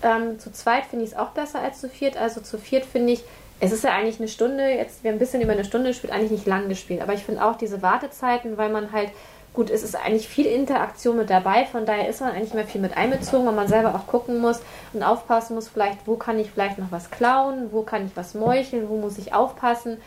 Ähm, 0.01 0.39
zu 0.39 0.51
zweit 0.51 0.85
finde 0.85 1.05
ich 1.05 1.11
es 1.11 1.17
auch 1.17 1.29
besser 1.29 1.59
als 1.59 1.79
zu 1.79 1.87
viert. 1.87 2.17
Also 2.17 2.41
zu 2.41 2.57
viert 2.57 2.85
finde 2.85 3.13
ich, 3.13 3.23
es 3.59 3.71
ist 3.71 3.83
ja 3.83 3.91
eigentlich 3.91 4.19
eine 4.19 4.27
Stunde, 4.27 4.67
jetzt 4.69 5.03
wir 5.03 5.11
haben 5.11 5.17
ein 5.17 5.19
bisschen 5.19 5.41
über 5.41 5.51
eine 5.51 5.63
Stunde 5.63 5.89
gespielt, 5.89 6.11
eigentlich 6.11 6.31
nicht 6.31 6.47
lang 6.47 6.67
gespielt. 6.67 7.01
Aber 7.01 7.13
ich 7.13 7.23
finde 7.23 7.45
auch 7.45 7.55
diese 7.55 7.83
Wartezeiten, 7.83 8.57
weil 8.57 8.69
man 8.69 8.91
halt, 8.91 9.11
gut, 9.53 9.69
es 9.69 9.83
ist 9.83 9.95
eigentlich 9.95 10.27
viel 10.27 10.45
Interaktion 10.45 11.17
mit 11.17 11.29
dabei, 11.29 11.65
von 11.65 11.85
daher 11.85 12.07
ist 12.07 12.21
man 12.21 12.31
eigentlich 12.31 12.53
mehr 12.53 12.65
viel 12.65 12.81
mit 12.81 12.95
einbezogen, 12.95 13.45
weil 13.45 13.53
man 13.53 13.67
selber 13.67 13.93
auch 13.95 14.07
gucken 14.07 14.39
muss 14.39 14.61
und 14.93 15.03
aufpassen 15.03 15.55
muss, 15.55 15.67
vielleicht, 15.67 16.07
wo 16.07 16.15
kann 16.15 16.39
ich 16.39 16.51
vielleicht 16.51 16.77
noch 16.77 16.91
was 16.91 17.11
klauen, 17.11 17.69
wo 17.71 17.81
kann 17.81 18.05
ich 18.05 18.15
was 18.15 18.33
meucheln, 18.33 18.87
wo 18.89 18.97
muss 18.97 19.17
ich 19.17 19.33
aufpassen. 19.33 19.97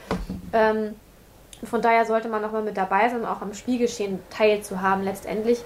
Ähm, 0.53 0.95
von 1.63 1.83
daher 1.83 2.05
sollte 2.05 2.29
man 2.29 2.43
nochmal 2.43 2.63
mit 2.63 2.77
dabei 2.77 3.09
sein, 3.09 3.25
auch 3.25 3.43
am 3.43 3.55
Spielgeschehen 3.55 4.19
teilzuhaben 4.31 5.05
letztendlich. 5.05 5.59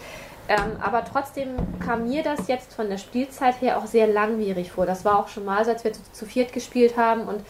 Ähm, 0.49 0.77
aber 0.81 1.05
trotzdem 1.05 1.49
kam 1.85 2.09
mir 2.09 2.23
das 2.23 2.49
jetzt 2.49 2.73
von 2.73 2.89
der 2.89 2.99
Spielzeit 2.99 3.61
her 3.61 3.79
auch 3.79 3.87
sehr 3.87 4.07
langwierig 4.07 4.73
vor. 4.73 4.87
Das 4.87 5.05
war 5.05 5.19
auch 5.19 5.29
schon 5.29 5.45
mal 5.45 5.65
so, 5.65 5.73
als 5.73 5.85
wir 5.85 5.93
zu, 5.93 6.01
zu 6.13 6.27
viert 6.27 6.53
gespielt 6.53 6.97
haben 6.97 7.23
und 7.23 7.43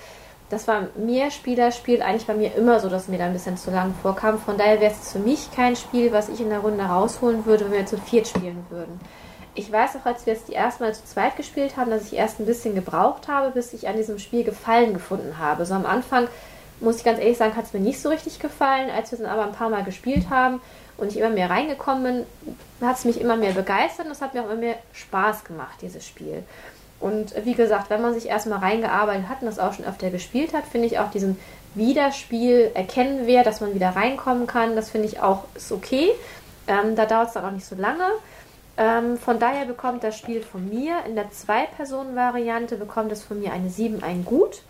das 0.50 0.66
war 0.66 0.88
mehr 0.96 1.30
Spielerspiel 1.30 2.00
eigentlich 2.00 2.26
bei 2.26 2.34
mir 2.34 2.54
immer 2.54 2.80
so, 2.80 2.88
dass 2.88 3.08
mir 3.08 3.18
da 3.18 3.26
ein 3.26 3.34
bisschen 3.34 3.56
zu 3.56 3.70
lang 3.70 3.94
vorkam. 4.02 4.38
Von 4.38 4.56
daher 4.56 4.80
wäre 4.80 4.92
es 4.92 5.12
für 5.12 5.18
mich 5.18 5.50
kein 5.54 5.76
Spiel, 5.76 6.10
was 6.12 6.28
ich 6.28 6.40
in 6.40 6.48
der 6.48 6.60
Runde 6.60 6.84
rausholen 6.84 7.44
würde, 7.44 7.66
wenn 7.66 7.72
wir 7.72 7.86
zu 7.86 7.98
viert 7.98 8.28
spielen 8.28 8.64
würden. 8.70 8.98
Ich 9.54 9.70
weiß 9.70 9.96
auch, 9.96 10.06
als 10.06 10.24
wir 10.24 10.32
es 10.32 10.44
die 10.44 10.52
erste 10.52 10.84
Mal 10.84 10.94
zu 10.94 11.04
zweit 11.04 11.36
gespielt 11.36 11.76
haben, 11.76 11.90
dass 11.90 12.06
ich 12.06 12.14
erst 12.14 12.40
ein 12.40 12.46
bisschen 12.46 12.74
gebraucht 12.74 13.28
habe, 13.28 13.50
bis 13.50 13.72
ich 13.72 13.88
an 13.88 13.96
diesem 13.96 14.18
Spiel 14.18 14.44
Gefallen 14.44 14.94
gefunden 14.94 15.38
habe. 15.38 15.66
So 15.66 15.74
am 15.74 15.84
Anfang, 15.84 16.28
muss 16.80 16.96
ich 16.96 17.04
ganz 17.04 17.18
ehrlich 17.18 17.36
sagen, 17.36 17.56
hat 17.56 17.64
es 17.64 17.72
mir 17.72 17.80
nicht 17.80 18.00
so 18.00 18.08
richtig 18.08 18.38
gefallen. 18.38 18.88
Als 18.88 19.10
wir 19.10 19.18
es 19.18 19.24
dann 19.24 19.32
aber 19.32 19.44
ein 19.44 19.52
paar 19.52 19.68
Mal 19.68 19.84
gespielt 19.84 20.30
haben 20.30 20.60
und 20.96 21.10
ich 21.10 21.18
immer 21.18 21.30
mehr 21.30 21.50
reingekommen 21.50 22.24
bin, 22.78 22.86
hat 22.88 22.96
es 22.96 23.04
mich 23.04 23.20
immer 23.20 23.36
mehr 23.36 23.52
begeistert 23.52 24.06
und 24.06 24.12
es 24.12 24.22
hat 24.22 24.32
mir 24.32 24.42
auch 24.42 24.46
immer 24.46 24.60
mehr 24.60 24.76
Spaß 24.92 25.44
gemacht, 25.44 25.78
dieses 25.82 26.06
Spiel. 26.06 26.44
Und 27.00 27.34
wie 27.44 27.54
gesagt, 27.54 27.90
wenn 27.90 28.02
man 28.02 28.14
sich 28.14 28.26
erstmal 28.26 28.58
reingearbeitet 28.58 29.28
hat 29.28 29.40
und 29.40 29.46
das 29.46 29.58
auch 29.58 29.72
schon 29.72 29.84
öfter 29.84 30.10
gespielt 30.10 30.52
hat, 30.52 30.64
finde 30.64 30.88
ich 30.88 30.98
auch 30.98 31.10
diesen 31.10 31.38
Wiederspiel 31.74 32.70
erkennen 32.74 33.20
wer, 33.24 33.44
dass 33.44 33.60
man 33.60 33.74
wieder 33.74 33.90
reinkommen 33.90 34.46
kann, 34.46 34.74
das 34.74 34.90
finde 34.90 35.06
ich 35.06 35.20
auch 35.20 35.44
ist 35.54 35.70
okay. 35.70 36.10
Ähm, 36.66 36.96
da 36.96 37.06
dauert 37.06 37.28
es 37.28 37.34
dann 37.34 37.44
auch 37.44 37.50
nicht 37.50 37.66
so 37.66 37.76
lange. 37.76 38.04
Ähm, 38.76 39.16
von 39.16 39.38
daher 39.38 39.64
bekommt 39.64 40.04
das 40.04 40.16
Spiel 40.16 40.42
von 40.42 40.68
mir 40.68 40.98
in 41.06 41.14
der 41.14 41.30
Zwei-Personen-Variante 41.30 42.76
bekommt 42.76 43.10
es 43.12 43.22
von 43.22 43.40
mir 43.40 43.52
eine 43.52 43.70
7, 43.70 44.02
ein 44.02 44.24
Gut. 44.24 44.62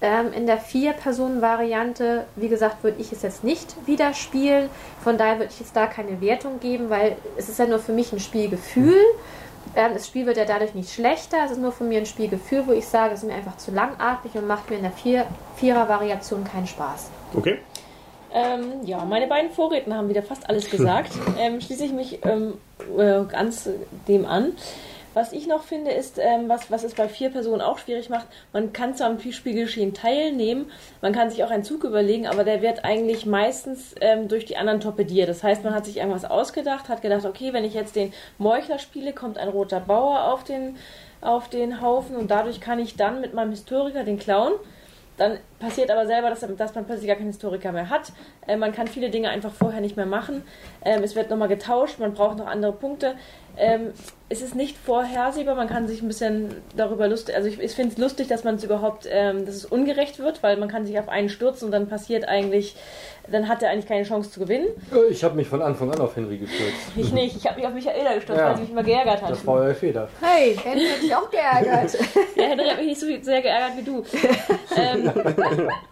Ähm, 0.00 0.32
in 0.32 0.46
der 0.46 0.58
Vier-Personen-Variante, 0.58 2.24
wie 2.36 2.48
gesagt, 2.48 2.84
würde 2.84 3.00
ich 3.00 3.12
es 3.12 3.22
jetzt 3.22 3.42
nicht 3.42 3.74
wieder 3.86 4.14
spielen. 4.14 4.70
Von 5.02 5.18
daher 5.18 5.38
würde 5.38 5.50
ich 5.52 5.60
jetzt 5.60 5.74
da 5.74 5.86
keine 5.86 6.20
Wertung 6.20 6.60
geben, 6.60 6.88
weil 6.88 7.16
es 7.36 7.48
ist 7.48 7.58
ja 7.58 7.66
nur 7.66 7.80
für 7.80 7.92
mich 7.92 8.12
ein 8.12 8.20
Spielgefühl. 8.20 8.94
Ähm, 8.94 9.06
das 9.74 10.06
Spiel 10.06 10.26
wird 10.26 10.36
ja 10.36 10.44
dadurch 10.44 10.74
nicht 10.74 10.92
schlechter. 10.92 11.38
Es 11.44 11.52
ist 11.52 11.60
nur 11.60 11.72
von 11.72 11.88
mir 11.88 11.98
ein 11.98 12.06
Spielgefühl, 12.06 12.66
wo 12.66 12.72
ich 12.72 12.86
sage, 12.86 13.14
es 13.14 13.22
ist 13.22 13.28
mir 13.28 13.34
einfach 13.34 13.56
zu 13.56 13.70
langatmig 13.70 14.34
und 14.34 14.46
macht 14.46 14.70
mir 14.70 14.76
in 14.76 14.82
der 14.82 14.92
Vier 14.92 15.26
Vierer-Variation 15.56 16.44
keinen 16.44 16.66
Spaß. 16.66 17.10
Okay. 17.34 17.58
Ähm, 18.32 18.84
ja, 18.84 19.04
meine 19.04 19.26
beiden 19.26 19.50
Vorredner 19.50 19.96
haben 19.96 20.08
wieder 20.08 20.22
fast 20.22 20.48
alles 20.48 20.70
gesagt. 20.70 21.12
ähm, 21.38 21.60
schließe 21.60 21.84
ich 21.84 21.92
mich 21.92 22.24
ähm, 22.24 22.54
äh, 22.98 23.24
ganz 23.24 23.68
dem 24.06 24.26
an. 24.26 24.52
Was 25.14 25.32
ich 25.32 25.46
noch 25.46 25.62
finde, 25.62 25.90
ist, 25.90 26.18
ähm, 26.18 26.48
was, 26.48 26.70
was 26.70 26.84
es 26.84 26.94
bei 26.94 27.08
vier 27.08 27.30
Personen 27.30 27.60
auch 27.60 27.78
schwierig 27.78 28.08
macht, 28.10 28.26
man 28.52 28.72
kann 28.72 28.94
zwar 28.94 29.08
am 29.08 29.18
Spielgeschehen 29.18 29.94
teilnehmen, 29.94 30.70
man 31.00 31.12
kann 31.12 31.30
sich 31.30 31.42
auch 31.42 31.50
einen 31.50 31.64
Zug 31.64 31.84
überlegen, 31.84 32.26
aber 32.26 32.44
der 32.44 32.62
wird 32.62 32.84
eigentlich 32.84 33.26
meistens 33.26 33.94
ähm, 34.00 34.28
durch 34.28 34.44
die 34.44 34.56
anderen 34.56 34.80
torpediert. 34.80 35.28
Das 35.28 35.42
heißt, 35.42 35.64
man 35.64 35.74
hat 35.74 35.86
sich 35.86 35.96
irgendwas 35.96 36.24
ausgedacht, 36.24 36.88
hat 36.88 37.02
gedacht, 37.02 37.24
okay, 37.24 37.52
wenn 37.52 37.64
ich 37.64 37.74
jetzt 37.74 37.96
den 37.96 38.12
Meuchler 38.36 38.78
spiele, 38.78 39.12
kommt 39.12 39.38
ein 39.38 39.48
roter 39.48 39.80
Bauer 39.80 40.32
auf 40.32 40.44
den, 40.44 40.76
auf 41.20 41.48
den 41.48 41.80
Haufen 41.80 42.16
und 42.16 42.30
dadurch 42.30 42.60
kann 42.60 42.78
ich 42.78 42.96
dann 42.96 43.20
mit 43.20 43.34
meinem 43.34 43.50
Historiker 43.50 44.04
den 44.04 44.18
klauen. 44.18 44.52
Dann 45.16 45.38
passiert 45.58 45.90
aber 45.90 46.06
selber, 46.06 46.30
dass, 46.30 46.44
dass 46.56 46.74
man 46.74 46.84
plötzlich 46.84 47.06
gar 47.08 47.16
keinen 47.16 47.26
Historiker 47.28 47.72
mehr 47.72 47.90
hat. 47.90 48.12
Äh, 48.46 48.56
man 48.56 48.72
kann 48.72 48.86
viele 48.86 49.10
Dinge 49.10 49.28
einfach 49.30 49.52
vorher 49.52 49.80
nicht 49.80 49.96
mehr 49.96 50.06
machen. 50.06 50.42
Ähm, 50.84 51.02
es 51.02 51.14
wird 51.16 51.30
nochmal 51.30 51.48
getauscht, 51.48 51.98
man 51.98 52.14
braucht 52.14 52.38
noch 52.38 52.46
andere 52.46 52.72
Punkte. 52.72 53.14
Ähm, 53.60 53.92
es 54.28 54.40
ist 54.40 54.54
nicht 54.54 54.76
vorhersehbar, 54.76 55.56
man 55.56 55.68
kann 55.68 55.88
sich 55.88 56.00
ein 56.02 56.06
bisschen 56.06 56.54
darüber 56.76 57.08
lustig, 57.08 57.34
also 57.34 57.48
ich, 57.48 57.58
ich 57.60 57.72
finde 57.72 57.92
es 57.94 57.98
lustig, 57.98 58.28
dass 58.28 58.44
man 58.44 58.54
es 58.56 58.62
überhaupt, 58.62 59.08
ähm, 59.10 59.46
dass 59.46 59.54
es 59.56 59.64
ungerecht 59.64 60.18
wird, 60.20 60.42
weil 60.44 60.58
man 60.58 60.68
kann 60.68 60.86
sich 60.86 60.96
auf 60.98 61.08
einen 61.08 61.28
stürzen 61.28 61.64
und 61.66 61.72
dann 61.72 61.88
passiert 61.88 62.28
eigentlich, 62.28 62.76
dann 63.32 63.48
hat 63.48 63.62
er 63.64 63.70
eigentlich 63.70 63.86
keine 63.88 64.04
Chance 64.04 64.30
zu 64.30 64.38
gewinnen. 64.40 64.66
Äh, 64.94 65.10
Ich 65.10 65.24
habe 65.24 65.34
mich 65.34 65.48
von 65.48 65.60
Anfang 65.60 65.90
an 65.90 65.98
auf 66.00 66.14
Henry 66.14 66.36
gestürzt. 66.38 66.72
Ich 66.96 67.10
nicht, 67.12 67.36
ich 67.36 67.46
habe 67.46 67.56
mich 67.58 67.66
auf 67.66 67.74
Michaela 67.74 68.14
gestürzt, 68.14 68.38
Ja. 68.40 68.48
weil 68.50 68.54
sie 68.56 68.60
mich 68.62 68.70
immer 68.70 68.82
geärgert 68.84 69.22
hat. 69.22 69.30
Das 69.30 69.44
war 69.46 69.54
euer 69.54 69.74
Fehler. 69.74 70.08
Hey, 70.20 70.56
Henry 70.62 70.86
hat 70.86 71.02
dich 71.02 71.14
auch 71.16 71.30
geärgert. 71.30 71.98
Ja, 72.36 72.44
Henry 72.44 72.66
hat 72.68 72.76
mich 72.76 72.86
nicht 72.86 73.00
so 73.00 73.06
sehr 73.22 73.42
geärgert 73.42 73.76
wie 73.78 73.82
du. 73.82 74.04
ähm, 74.76 75.10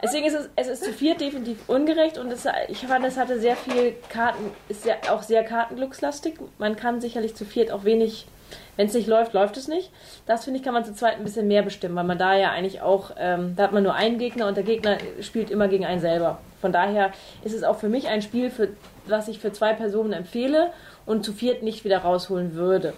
deswegen 0.03 0.27
ist 0.27 0.35
es, 0.35 0.49
es 0.57 0.69
ist 0.69 0.85
zu 0.85 0.93
viert 0.93 1.21
definitiv 1.21 1.69
ungerecht 1.69 2.19
und 2.19 2.33
es, 2.33 2.47
ich 2.69 2.79
fand, 2.79 3.05
es 3.05 3.17
hatte 3.17 3.39
sehr 3.41 3.57
viel 3.57 3.95
Karten, 4.09 4.51
ist 4.69 4.83
sehr, 4.83 4.97
auch 5.11 5.23
sehr 5.23 5.45
kartenglückslastig. 5.45 6.35
Man 6.59 6.77
kann 6.77 7.01
sicherlich 7.01 7.35
zu 7.35 7.45
viert 7.45 7.71
auch 7.71 7.85
wenig, 7.85 8.27
wenn 8.77 8.87
es 8.87 8.95
nicht 8.95 9.07
läuft, 9.07 9.33
läuft 9.33 9.57
es 9.57 9.69
nicht. 9.69 9.91
Das 10.27 10.45
finde 10.45 10.59
ich, 10.59 10.65
kann 10.65 10.75
man 10.75 10.85
zu 10.85 10.95
zweit 10.95 11.17
ein 11.17 11.25
bisschen 11.25 11.49
mehr 11.49 11.63
bestimmen, 11.63 11.97
weil 11.97 12.05
man 12.05 12.19
da 12.19 12.35
ja 12.37 12.51
eigentlich 12.51 12.81
auch, 12.81 13.11
ähm, 13.19 13.55
da 13.57 13.65
hat 13.65 13.73
man 13.73 13.83
nur 13.83 13.95
einen 13.95 14.19
Gegner 14.19 14.47
und 14.49 14.57
der 14.57 14.65
Gegner 14.65 14.99
spielt 15.21 15.51
immer 15.51 15.69
gegen 15.69 15.85
einen 15.85 16.01
selber. 16.01 16.39
Von 16.61 16.73
daher 16.73 17.13
ist 17.45 17.55
es 17.55 17.63
auch 17.63 17.79
für 17.79 17.89
mich 17.89 18.09
ein 18.09 18.23
Spiel, 18.23 18.51
für, 18.51 18.69
was 19.07 19.29
ich 19.29 19.39
für 19.39 19.53
zwei 19.53 19.73
Personen 19.73 20.13
empfehle 20.13 20.73
und 21.05 21.25
zu 21.25 21.33
viert 21.33 21.63
nicht 21.63 21.85
wieder 21.85 21.99
rausholen 21.99 22.55
würde. 22.55 22.93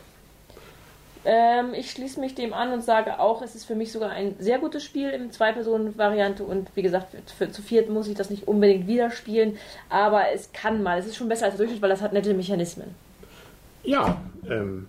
Ähm, 1.25 1.75
ich 1.75 1.91
schließe 1.91 2.21
mich 2.21 2.35
dem 2.35 2.53
an 2.53 2.73
und 2.73 2.83
sage 2.83 3.19
auch, 3.19 3.43
es 3.43 3.55
ist 3.55 3.65
für 3.65 3.75
mich 3.75 3.93
sogar 3.93 4.11
ein 4.11 4.37
sehr 4.39 4.59
gutes 4.59 4.85
Spiel 4.85 5.11
in 5.11 5.31
Zwei-Personen-Variante 5.31 6.45
und 6.45 6.69
wie 6.75 6.83
gesagt, 6.83 7.09
für, 7.11 7.47
für 7.47 7.53
zu 7.53 7.63
viert 7.63 7.91
muss 7.91 8.09
ich 8.09 8.15
das 8.15 8.31
nicht 8.31 8.47
unbedingt 8.47 8.87
wieder 8.87 9.11
spielen, 9.11 9.59
aber 9.91 10.31
es 10.33 10.53
kann 10.53 10.83
mal. 10.83 10.99
Es 10.99 11.07
ist 11.07 11.17
schon 11.17 11.29
besser 11.29 11.47
als 11.47 11.55
der 11.55 11.67
Durchschnitt, 11.67 11.83
weil 11.83 11.91
das 11.91 12.03
hat 12.03 12.13
nette 12.13 12.35
Mechanismen. 12.35 12.95
Ja, 13.85 14.21
ähm, 14.49 14.89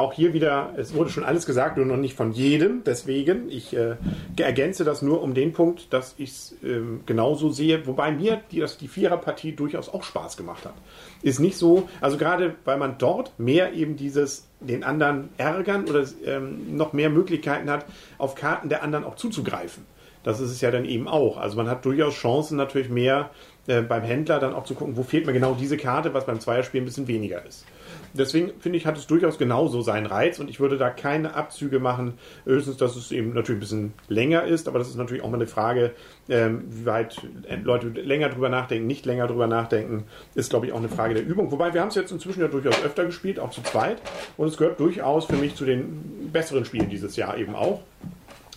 auch 0.00 0.12
hier 0.12 0.32
wieder, 0.32 0.74
es 0.76 0.94
wurde 0.94 1.10
schon 1.10 1.24
alles 1.24 1.46
gesagt, 1.46 1.76
nur 1.76 1.86
noch 1.86 1.96
nicht 1.96 2.16
von 2.16 2.32
jedem. 2.32 2.82
Deswegen, 2.84 3.50
ich 3.50 3.76
äh, 3.76 3.96
ergänze 4.38 4.84
das 4.84 5.02
nur 5.02 5.22
um 5.22 5.34
den 5.34 5.52
Punkt, 5.52 5.92
dass 5.92 6.14
ich 6.18 6.30
es 6.30 6.56
ähm, 6.64 7.02
genauso 7.06 7.50
sehe. 7.50 7.86
Wobei 7.86 8.10
mir 8.10 8.40
die, 8.50 8.60
das, 8.60 8.78
die 8.78 8.88
Viererpartie 8.88 9.52
durchaus 9.52 9.88
auch 9.88 10.02
Spaß 10.02 10.36
gemacht 10.36 10.64
hat. 10.64 10.74
Ist 11.22 11.38
nicht 11.38 11.56
so, 11.56 11.88
also 12.00 12.16
gerade 12.16 12.54
weil 12.64 12.78
man 12.78 12.96
dort 12.98 13.38
mehr 13.38 13.72
eben 13.74 13.96
dieses 13.96 14.46
den 14.60 14.84
anderen 14.84 15.30
ärgern 15.38 15.84
oder 15.88 16.04
ähm, 16.24 16.76
noch 16.76 16.92
mehr 16.92 17.10
Möglichkeiten 17.10 17.70
hat, 17.70 17.86
auf 18.18 18.34
Karten 18.34 18.68
der 18.68 18.82
anderen 18.82 19.04
auch 19.04 19.16
zuzugreifen. 19.16 19.86
Das 20.22 20.38
ist 20.40 20.50
es 20.50 20.60
ja 20.60 20.70
dann 20.70 20.84
eben 20.84 21.08
auch. 21.08 21.38
Also 21.38 21.56
man 21.56 21.68
hat 21.68 21.84
durchaus 21.84 22.14
Chancen 22.14 22.56
natürlich 22.56 22.90
mehr 22.90 23.30
äh, 23.70 23.82
beim 23.82 24.02
Händler 24.02 24.40
dann 24.40 24.52
auch 24.52 24.64
zu 24.64 24.74
gucken, 24.74 24.96
wo 24.96 25.04
fehlt 25.04 25.26
mir 25.26 25.32
genau 25.32 25.54
diese 25.54 25.76
Karte, 25.76 26.12
was 26.12 26.26
beim 26.26 26.40
Zweierspiel 26.40 26.80
ein 26.80 26.86
bisschen 26.86 27.06
weniger 27.06 27.46
ist. 27.46 27.64
Deswegen 28.12 28.50
finde 28.58 28.78
ich, 28.78 28.86
hat 28.86 28.98
es 28.98 29.06
durchaus 29.06 29.38
genauso 29.38 29.80
seinen 29.82 30.06
Reiz 30.06 30.40
und 30.40 30.50
ich 30.50 30.58
würde 30.58 30.76
da 30.76 30.90
keine 30.90 31.34
Abzüge 31.34 31.78
machen. 31.78 32.14
Höchstens, 32.44 32.78
dass 32.78 32.96
es 32.96 33.12
eben 33.12 33.32
natürlich 33.32 33.58
ein 33.58 33.60
bisschen 33.60 33.92
länger 34.08 34.42
ist, 34.42 34.66
aber 34.66 34.80
das 34.80 34.88
ist 34.88 34.96
natürlich 34.96 35.22
auch 35.22 35.30
mal 35.30 35.36
eine 35.36 35.46
Frage, 35.46 35.92
ähm, 36.28 36.64
wie 36.68 36.84
weit 36.84 37.18
Leute 37.62 37.88
länger 37.88 38.30
drüber 38.30 38.48
nachdenken, 38.48 38.88
nicht 38.88 39.06
länger 39.06 39.28
drüber 39.28 39.46
nachdenken, 39.46 40.02
ist 40.34 40.50
glaube 40.50 40.66
ich 40.66 40.72
auch 40.72 40.78
eine 40.78 40.88
Frage 40.88 41.14
der 41.14 41.24
Übung. 41.24 41.52
Wobei 41.52 41.72
wir 41.72 41.80
haben 41.80 41.88
es 41.88 41.94
jetzt 41.94 42.10
inzwischen 42.10 42.40
ja 42.40 42.48
durchaus 42.48 42.82
öfter 42.82 43.04
gespielt, 43.04 43.38
auch 43.38 43.50
zu 43.50 43.62
zweit 43.62 44.02
und 44.36 44.48
es 44.48 44.56
gehört 44.56 44.80
durchaus 44.80 45.26
für 45.26 45.36
mich 45.36 45.54
zu 45.54 45.64
den 45.64 46.30
besseren 46.32 46.64
Spielen 46.64 46.90
dieses 46.90 47.14
Jahr 47.14 47.38
eben 47.38 47.54
auch 47.54 47.82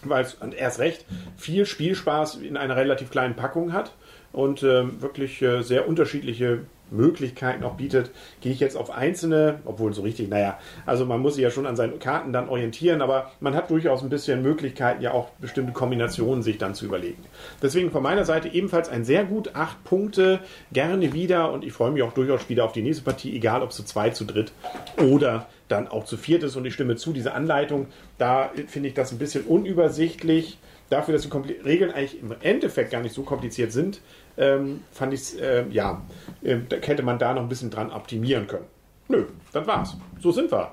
weil 0.06 0.26
es 0.26 0.38
erst 0.58 0.80
recht 0.80 1.06
viel 1.38 1.66
Spielspaß 1.66 2.36
in 2.38 2.58
einer 2.58 2.76
relativ 2.76 3.10
kleinen 3.10 3.36
Packung 3.36 3.72
hat 3.72 3.94
und 4.34 4.64
ähm, 4.64 5.02
wirklich 5.02 5.42
äh, 5.42 5.62
sehr 5.62 5.88
unterschiedliche 5.88 6.60
Möglichkeiten 6.94 7.64
auch 7.64 7.76
bietet, 7.76 8.12
gehe 8.42 8.52
ich 8.52 8.60
jetzt 8.60 8.78
auf 8.78 8.92
einzelne, 8.92 9.60
obwohl 9.66 9.94
so 9.94 10.02
richtig, 10.02 10.30
naja, 10.30 10.60
also 10.86 11.06
man 11.06 11.22
muss 11.22 11.36
sich 11.36 11.44
ja 11.44 11.50
schon 11.50 11.66
an 11.66 11.76
seinen 11.76 12.00
Karten 12.00 12.34
dann 12.34 12.50
orientieren, 12.50 13.02
aber 13.02 13.32
man 13.40 13.56
hat 13.56 13.70
durchaus 13.70 14.04
ein 14.04 14.10
bisschen 14.10 14.42
Möglichkeiten, 14.42 15.02
ja 15.02 15.12
auch 15.12 15.30
bestimmte 15.40 15.74
Kombinationen 15.74 16.44
sich 16.44 16.58
dann 16.58 16.76
zu 16.76 16.86
überlegen. 16.86 17.24
Deswegen 17.62 17.92
von 17.92 18.04
meiner 18.04 18.26
Seite 18.26 18.50
ebenfalls 18.50 18.90
ein 18.90 19.06
sehr 19.06 19.24
gut, 19.26 19.56
acht 19.56 19.84
Punkte, 19.84 20.40
gerne 20.72 21.14
wieder 21.14 21.52
und 21.52 21.64
ich 21.64 21.74
freue 21.74 21.92
mich 21.92 22.04
auch 22.04 22.14
durchaus 22.14 22.48
wieder 22.50 22.66
auf 22.66 22.74
die 22.74 22.84
nächste 22.84 23.04
Partie, 23.04 23.36
egal 23.36 23.64
ob 23.64 23.72
zu 23.72 23.84
zweit, 23.84 24.16
zu 24.16 24.26
dritt 24.26 24.52
oder 24.98 25.48
dann 25.68 25.88
auch 25.88 26.06
zu 26.06 26.18
viert 26.18 26.44
ist 26.44 26.56
und 26.56 26.66
ich 26.66 26.74
stimme 26.74 26.96
zu, 26.96 27.14
diese 27.14 27.34
Anleitung, 27.34 27.88
da 28.18 28.52
finde 28.68 28.90
ich 28.90 28.94
das 28.94 29.12
ein 29.12 29.18
bisschen 29.18 29.44
unübersichtlich. 29.46 30.60
Dafür, 30.94 31.16
dass 31.16 31.28
die 31.28 31.52
Regeln 31.66 31.90
eigentlich 31.92 32.22
im 32.22 32.36
Endeffekt 32.42 32.92
gar 32.92 33.02
nicht 33.02 33.16
so 33.16 33.24
kompliziert 33.24 33.72
sind, 33.72 34.00
ähm, 34.38 34.82
fand 34.92 35.12
ich 35.12 35.22
es, 35.22 35.34
äh, 35.34 35.66
ja, 35.72 36.04
äh, 36.44 36.58
da 36.70 36.76
hätte 36.76 37.02
man 37.02 37.18
da 37.18 37.34
noch 37.34 37.42
ein 37.42 37.50
bisschen 37.50 37.72
dran 37.72 37.90
optimieren 37.92 38.46
können. 38.46 38.66
Nö, 39.08 39.26
das 39.52 39.66
war's. 39.66 39.98
So 40.22 40.32
sind 40.32 40.52
wir. 40.52 40.72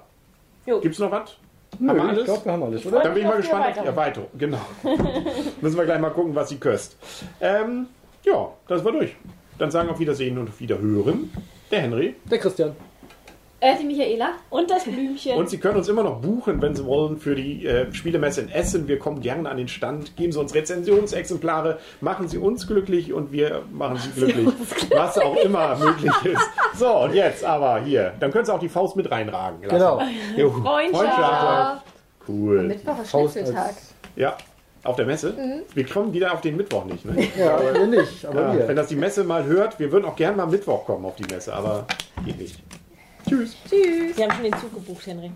Jo. 0.67 0.79
Gibt's 0.81 0.99
noch 0.99 1.11
was? 1.11 1.39
Nö, 1.79 1.89
Haben 1.89 1.97
wir 1.97 2.05
ich 2.05 2.11
alles? 2.11 2.25
glaube, 2.25 2.45
wir 2.45 2.53
haben 2.53 2.63
alles, 2.65 2.85
oder? 2.85 3.01
Dann 3.01 3.15
bin 3.15 3.23
ich 3.23 3.29
mal 3.31 3.37
gespannt 3.39 3.67
auf 3.69 3.73
die 3.81 3.87
Erweiterung. 3.87 4.29
Genau. 4.37 4.61
Müssen 5.63 5.79
wir 5.79 5.85
gleich 5.87 6.01
mal 6.01 6.11
gucken, 6.11 6.35
was 6.35 6.51
sie 6.51 6.59
köst. 6.59 6.99
Ähm, 7.41 7.87
ja, 8.23 8.53
das 8.69 8.85
war 8.85 8.93
durch. 8.93 9.17
Dann 9.57 9.71
sagen 9.71 9.89
auf 9.89 9.99
Wiedersehen 10.01 10.37
und 10.37 10.51
auf 10.51 10.61
Wiederhören. 10.61 11.31
Der 11.71 11.81
Henry. 11.81 12.15
Der 12.31 12.39
Christian. 12.39 12.77
Äh, 13.63 13.77
die 13.79 13.85
Michaela? 13.85 14.31
Und 14.49 14.71
das 14.71 14.85
Blümchen. 14.87 15.37
Und 15.37 15.51
Sie 15.51 15.59
können 15.59 15.77
uns 15.77 15.89
immer 15.89 16.03
noch 16.03 16.21
buchen, 16.21 16.61
wenn 16.63 16.75
Sie 16.75 16.85
wollen, 16.87 17.19
für 17.19 17.35
die 17.35 17.67
äh, 17.67 17.93
Spielemesse 17.93 18.41
in 18.41 18.49
Essen. 18.51 18.89
Wir 18.89 18.99
kommen 18.99 19.21
gerne 19.21 19.49
an 19.51 19.59
den 19.59 19.69
Stand, 19.69 20.17
geben 20.17 20.33
Sie 20.33 20.41
uns 20.41 20.55
Rezensionsexemplare, 20.55 21.79
machen 22.01 22.27
Sie 22.29 22.39
uns 22.39 22.67
glücklich 22.67 23.13
und 23.13 23.33
wir 23.33 23.63
machen 23.71 23.99
Sie 23.99 24.11
glücklich, 24.11 24.49
was 24.91 25.19
auch 25.19 25.37
immer 25.37 25.77
möglich 25.77 26.13
ist. 26.25 26.43
So, 26.79 26.89
und 27.01 27.15
jetzt 27.15 27.45
aber 27.45 27.81
hier, 27.83 28.15
dann 28.19 28.31
können 28.31 28.47
Sie 28.47 28.53
auch 28.55 28.61
die 28.61 28.69
Faust 28.71 28.97
mit 28.97 29.11
reinragen. 29.11 29.63
lassen. 29.63 29.75
Genau. 29.77 30.01
Jo, 30.37 30.51
Freundschaft. 30.63 31.85
Cool. 32.27 32.63
Mittwoch 32.63 33.01
ist 33.03 33.11
Schnitzeltag. 33.11 33.75
Ja, 34.17 34.37
auf 34.85 34.97
der 34.97 35.05
Messe. 35.07 35.35
Wir 35.75 35.85
kommen 35.87 36.13
wieder 36.15 36.33
auf 36.33 36.41
den 36.41 36.57
Mittwoch 36.57 36.87
nicht. 36.87 37.05
Ne? 37.05 37.29
Ja, 37.39 37.61
wir 37.75 37.87
nicht, 37.87 38.25
aber 38.25 38.55
Ja, 38.55 38.69
wenn 38.69 38.77
das 38.77 38.87
die 38.89 38.97
Messe 38.97 39.25
mal 39.25 39.45
hört, 39.45 39.79
wir 39.79 39.93
würden 39.93 40.07
auch 40.07 40.17
gerne 40.17 40.37
mal 40.39 40.47
Mittwoch 40.47 40.87
kommen 40.87 41.05
auf 41.05 41.17
die 41.17 41.33
Messe, 41.33 41.53
aber 41.53 41.87
geht 42.25 42.39
nicht. 42.39 42.59
Tschüss. 43.29 43.57
Sie 43.69 44.23
haben 44.23 44.33
schon 44.33 44.45
den 44.45 44.53
Zug 44.55 44.75
gebucht, 44.75 45.07
Henry. 45.07 45.31